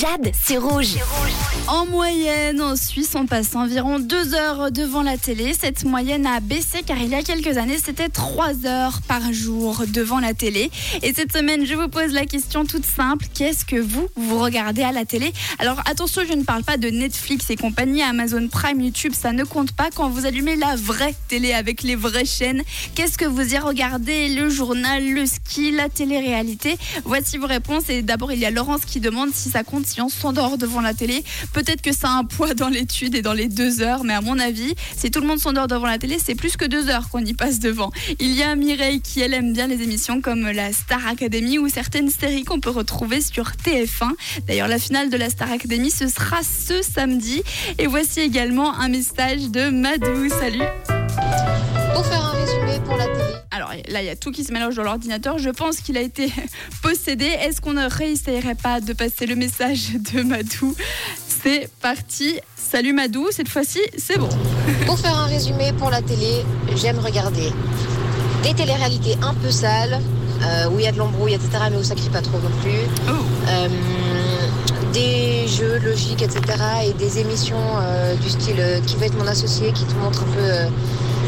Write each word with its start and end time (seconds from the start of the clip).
Jade, 0.00 0.32
c'est 0.42 0.56
rouge. 0.56 0.96
En 1.66 1.84
moyenne, 1.84 2.62
en 2.62 2.74
Suisse, 2.74 3.10
on 3.14 3.26
passe 3.26 3.54
environ 3.54 3.98
deux 3.98 4.34
heures 4.34 4.72
devant 4.72 5.02
la 5.02 5.18
télé. 5.18 5.52
Cette 5.52 5.84
moyenne 5.84 6.26
a 6.26 6.40
baissé 6.40 6.82
car 6.86 6.96
il 6.96 7.10
y 7.10 7.14
a 7.14 7.22
quelques 7.22 7.58
années, 7.58 7.76
c'était 7.84 8.08
trois 8.08 8.64
heures 8.64 9.02
par 9.06 9.30
jour 9.34 9.82
devant 9.88 10.18
la 10.18 10.32
télé. 10.32 10.70
Et 11.02 11.12
cette 11.12 11.36
semaine, 11.36 11.66
je 11.66 11.74
vous 11.74 11.88
pose 11.88 12.12
la 12.12 12.24
question 12.24 12.64
toute 12.64 12.86
simple. 12.86 13.26
Qu'est-ce 13.34 13.66
que 13.66 13.76
vous, 13.76 14.08
vous 14.16 14.38
regardez 14.38 14.82
à 14.82 14.90
la 14.90 15.04
télé? 15.04 15.34
Alors 15.58 15.80
attention, 15.84 16.22
je 16.26 16.32
ne 16.32 16.44
parle 16.44 16.64
pas 16.64 16.78
de 16.78 16.88
Netflix 16.88 17.50
et 17.50 17.56
compagnie, 17.56 18.02
Amazon 18.02 18.48
Prime, 18.48 18.80
YouTube, 18.80 19.12
ça 19.12 19.32
ne 19.32 19.44
compte 19.44 19.72
pas 19.72 19.90
quand 19.94 20.08
vous 20.08 20.24
allumez 20.24 20.56
la 20.56 20.76
vraie 20.76 21.14
télé 21.28 21.52
avec 21.52 21.82
les 21.82 21.94
vraies 21.94 22.24
chaînes. 22.24 22.62
Qu'est-ce 22.94 23.18
que 23.18 23.26
vous 23.26 23.54
y 23.54 23.58
regardez? 23.58 24.34
Le 24.34 24.48
journal, 24.48 25.06
le 25.06 25.26
ski, 25.26 25.72
la 25.72 25.90
télé-réalité? 25.90 26.78
Voici 27.04 27.36
vos 27.36 27.46
réponses. 27.46 27.90
Et 27.90 28.00
d'abord, 28.00 28.32
il 28.32 28.38
y 28.38 28.46
a 28.46 28.50
Laurence 28.50 28.86
qui 28.86 28.98
demande 28.98 29.30
si 29.34 29.50
ça 29.50 29.62
compte 29.62 29.89
on 29.98 30.08
s'endort 30.08 30.58
devant 30.58 30.80
la 30.80 30.94
télé. 30.94 31.24
Peut-être 31.52 31.82
que 31.82 31.92
ça 31.92 32.08
a 32.08 32.12
un 32.12 32.24
poids 32.24 32.54
dans 32.54 32.68
l'étude 32.68 33.14
et 33.14 33.22
dans 33.22 33.32
les 33.32 33.48
deux 33.48 33.80
heures, 33.80 34.04
mais 34.04 34.12
à 34.12 34.20
mon 34.20 34.38
avis, 34.38 34.74
si 34.96 35.10
tout 35.10 35.20
le 35.20 35.26
monde 35.26 35.38
s'endort 35.38 35.66
devant 35.66 35.86
la 35.86 35.98
télé, 35.98 36.18
c'est 36.24 36.34
plus 36.34 36.56
que 36.56 36.64
deux 36.64 36.88
heures 36.88 37.08
qu'on 37.08 37.24
y 37.24 37.34
passe 37.34 37.58
devant. 37.58 37.90
Il 38.18 38.32
y 38.34 38.42
a 38.42 38.54
Mireille 38.54 39.00
qui, 39.00 39.20
elle, 39.20 39.34
aime 39.34 39.52
bien 39.52 39.66
les 39.66 39.82
émissions 39.82 40.20
comme 40.20 40.42
la 40.50 40.72
Star 40.72 41.06
Academy 41.06 41.58
ou 41.58 41.68
certaines 41.68 42.10
séries 42.10 42.44
qu'on 42.44 42.60
peut 42.60 42.70
retrouver 42.70 43.20
sur 43.20 43.52
TF1. 43.52 44.10
D'ailleurs, 44.46 44.68
la 44.68 44.78
finale 44.78 45.10
de 45.10 45.16
la 45.16 45.30
Star 45.30 45.50
Academy, 45.50 45.90
ce 45.90 46.08
sera 46.08 46.38
ce 46.42 46.82
samedi. 46.82 47.42
Et 47.78 47.86
voici 47.86 48.20
également 48.20 48.74
un 48.74 48.88
message 48.88 49.50
de 49.50 49.70
Madou. 49.70 50.28
Salut 50.28 50.64
là, 53.88 54.02
il 54.02 54.06
y 54.06 54.10
a 54.10 54.16
tout 54.16 54.30
qui 54.30 54.44
se 54.44 54.52
mélange 54.52 54.76
dans 54.76 54.82
l'ordinateur. 54.82 55.38
Je 55.38 55.50
pense 55.50 55.80
qu'il 55.80 55.96
a 55.96 56.00
été 56.00 56.32
possédé. 56.82 57.26
Est-ce 57.26 57.60
qu'on 57.60 57.72
ne 57.72 57.88
réessayerait 57.88 58.54
pas 58.54 58.80
de 58.80 58.92
passer 58.92 59.26
le 59.26 59.36
message 59.36 59.92
de 60.12 60.22
Madou? 60.22 60.74
C'est 61.42 61.68
parti. 61.80 62.38
Salut 62.56 62.92
Madou, 62.92 63.26
cette 63.30 63.48
fois-ci, 63.48 63.80
c'est 63.96 64.18
bon. 64.18 64.28
Pour 64.86 64.98
faire 64.98 65.16
un 65.16 65.26
résumé 65.26 65.72
pour 65.72 65.90
la 65.90 66.02
télé, 66.02 66.44
j'aime 66.76 66.98
regarder 66.98 67.50
des 68.42 68.54
téléréalités 68.54 69.16
un 69.22 69.34
peu 69.34 69.50
sales, 69.50 70.00
euh, 70.42 70.68
où 70.70 70.78
il 70.78 70.84
y 70.84 70.86
a 70.86 70.92
de 70.92 70.98
l'embrouille, 70.98 71.34
etc., 71.34 71.50
mais 71.70 71.76
où 71.76 71.82
ça 71.82 71.94
crie 71.94 72.10
pas 72.10 72.22
trop 72.22 72.38
non 72.38 72.50
plus. 72.62 72.78
Oh. 73.08 73.12
Euh, 73.48 73.68
des 74.92 75.48
jeux 75.48 75.78
logiques, 75.78 76.22
etc., 76.22 76.40
et 76.86 76.92
des 76.92 77.18
émissions 77.18 77.56
euh, 77.80 78.14
du 78.16 78.28
style 78.28 78.62
Qui 78.86 78.96
veut 78.96 79.04
être 79.04 79.18
mon 79.18 79.26
associé, 79.26 79.72
qui 79.72 79.84
te 79.84 79.94
montre 79.94 80.22
un 80.22 80.32
peu 80.36 80.72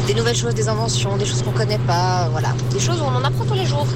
des 0.07 0.13
nouvelles 0.13 0.35
choses, 0.35 0.53
des 0.53 0.67
inventions, 0.67 1.17
des 1.17 1.25
choses 1.25 1.41
qu'on 1.43 1.51
connaît 1.51 1.79
pas, 1.79 2.27
voilà. 2.29 2.53
Des 2.71 2.79
choses 2.79 2.99
où 2.99 3.03
on 3.03 3.15
en 3.15 3.23
apprend 3.23 3.45
tous 3.45 3.53
les 3.53 3.65
jours. 3.65 3.87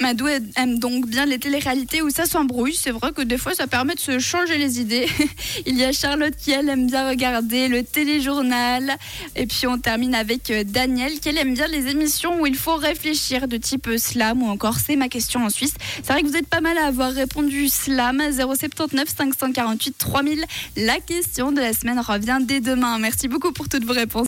Madou 0.00 0.26
aime 0.28 0.78
donc 0.78 1.06
bien 1.06 1.24
les 1.24 1.38
téléréalités 1.38 2.02
où 2.02 2.10
ça 2.10 2.26
s'embrouille. 2.26 2.74
C'est 2.74 2.90
vrai 2.90 3.12
que 3.12 3.22
des 3.22 3.38
fois, 3.38 3.54
ça 3.54 3.66
permet 3.66 3.94
de 3.94 4.00
se 4.00 4.18
changer 4.18 4.58
les 4.58 4.78
idées. 4.78 5.08
Il 5.66 5.76
y 5.78 5.84
a 5.84 5.92
Charlotte 5.92 6.34
qui, 6.36 6.52
elle, 6.52 6.68
aime 6.68 6.86
bien 6.86 7.08
regarder 7.08 7.68
le 7.68 7.82
téléjournal. 7.82 8.96
Et 9.36 9.46
puis, 9.46 9.66
on 9.66 9.78
termine 9.78 10.14
avec 10.14 10.50
euh, 10.50 10.64
Daniel 10.64 11.18
qui, 11.18 11.30
elle, 11.30 11.38
aime 11.38 11.54
bien 11.54 11.66
les 11.66 11.88
émissions 11.88 12.40
où 12.40 12.46
il 12.46 12.56
faut 12.56 12.76
réfléchir 12.76 13.48
de 13.48 13.56
type 13.56 13.88
slam 13.96 14.42
ou 14.42 14.48
encore 14.48 14.76
C'est 14.78 14.96
ma 14.96 15.08
question 15.08 15.44
en 15.44 15.50
Suisse. 15.50 15.74
C'est 16.02 16.12
vrai 16.12 16.22
que 16.22 16.26
vous 16.26 16.36
êtes 16.36 16.48
pas 16.48 16.60
mal 16.60 16.76
à 16.76 16.86
avoir 16.86 17.10
répondu 17.10 17.68
slam. 17.68 18.22
079 18.30 19.08
548 19.16 19.96
3000. 19.98 20.44
La 20.76 21.00
question 21.00 21.52
de 21.52 21.60
la 21.60 21.72
semaine 21.72 22.00
revient 22.00 22.38
dès 22.42 22.60
demain. 22.60 22.98
Merci 22.98 23.28
beaucoup 23.28 23.52
pour 23.52 23.68
toutes 23.68 23.84
vos 23.84 23.94
réponses. 23.94 24.24